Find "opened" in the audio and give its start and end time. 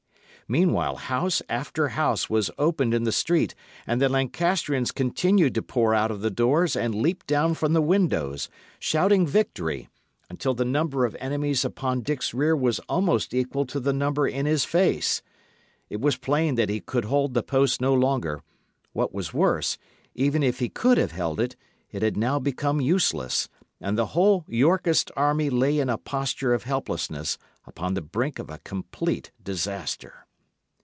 2.57-2.93